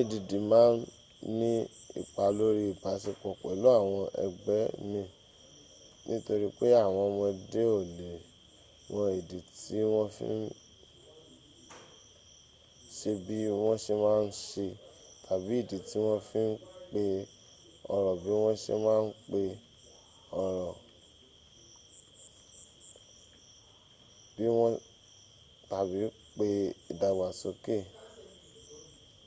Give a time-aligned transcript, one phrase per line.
[0.00, 0.78] add ma n
[1.38, 1.52] ní
[2.00, 4.60] ipá lóri ibasepo pẹ̀lú àwọn ëgbẹ́
[6.08, 8.10] min tori pe awon omode o le
[8.92, 10.42] mo idi ti won fi n
[12.96, 14.64] se bi won se ma n se
[15.24, 16.52] tabi idi ti won fi n
[16.90, 17.02] pe
[17.94, 19.42] oro bi won se ma n pe
[25.70, 26.00] tabi
[26.38, 26.48] pe
[26.92, 27.98] idagbasoke won yato